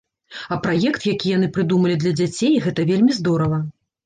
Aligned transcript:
А 0.53 0.55
праект, 0.63 1.05
які 1.09 1.33
яны 1.33 1.49
прыдумалі 1.59 1.99
для 2.05 2.15
дзяцей, 2.21 2.57
гэта 2.65 2.89
вельмі 2.95 3.19
здорава. 3.21 3.63